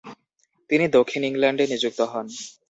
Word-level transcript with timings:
তিনি 0.69 0.85
দক্ষিণ 0.97 1.21
ইংল্যান্ডে 1.29 1.65
নিযুক্ত 1.71 1.99
হন। 2.11 2.25